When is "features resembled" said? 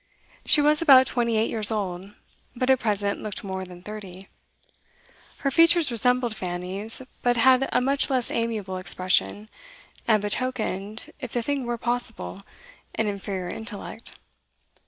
5.51-6.35